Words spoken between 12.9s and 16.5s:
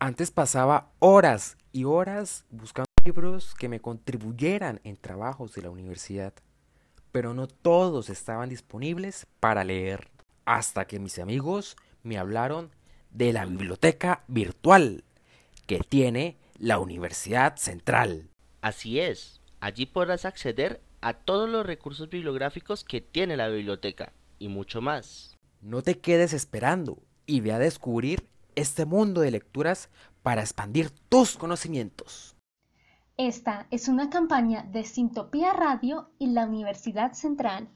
de la biblioteca virtual que tiene